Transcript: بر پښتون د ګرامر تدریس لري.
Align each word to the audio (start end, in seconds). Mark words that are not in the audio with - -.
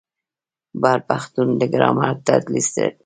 بر 0.81 0.99
پښتون 1.09 1.47
د 1.59 1.61
ګرامر 1.73 2.13
تدریس 2.27 2.67
لري. 2.75 2.91